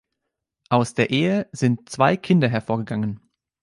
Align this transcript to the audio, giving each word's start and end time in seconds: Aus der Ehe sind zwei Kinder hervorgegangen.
Aus 0.69 0.95
der 0.95 1.11
Ehe 1.11 1.47
sind 1.51 1.87
zwei 1.87 2.17
Kinder 2.17 2.49
hervorgegangen. 2.49 3.19